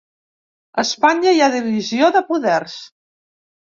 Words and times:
A 0.77 0.85
Espanya 0.85 1.35
hi 1.35 1.45
ha 1.45 1.51
divisió 1.59 2.13
de 2.19 2.27
poders. 2.35 2.83